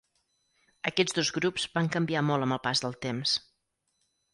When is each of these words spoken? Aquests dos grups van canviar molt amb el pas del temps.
Aquests 0.91 1.17
dos 1.19 1.29
grups 1.37 1.67
van 1.75 1.93
canviar 1.99 2.27
molt 2.31 2.49
amb 2.49 2.59
el 2.59 2.65
pas 2.67 2.87
del 2.87 3.01
temps. 3.09 3.41